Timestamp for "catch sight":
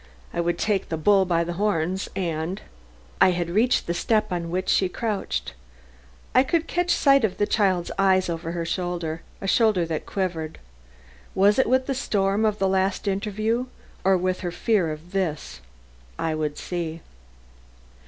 6.65-7.23